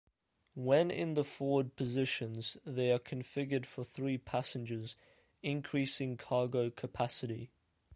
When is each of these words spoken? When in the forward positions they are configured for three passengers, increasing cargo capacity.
When 0.55 0.89
in 0.89 1.13
the 1.13 1.23
forward 1.23 1.75
positions 1.75 2.57
they 2.65 2.89
are 2.91 2.97
configured 2.97 3.67
for 3.67 3.83
three 3.83 4.17
passengers, 4.17 4.95
increasing 5.43 6.17
cargo 6.17 6.71
capacity. 6.71 7.51